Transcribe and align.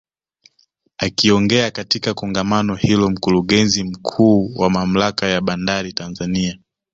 Akiongea 0.97 1.71
katika 1.71 2.13
Kongamano 2.13 2.75
hilo 2.75 3.09
Mkurugenzi 3.09 3.83
Mkuu 3.83 4.53
wa 4.55 4.69
Mamlaka 4.69 5.27
ya 5.27 5.41
Bandari 5.41 5.93
Tanzania 5.93 6.59